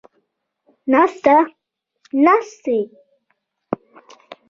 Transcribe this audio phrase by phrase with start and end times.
[0.91, 1.35] ناسته،
[2.25, 2.79] ناستې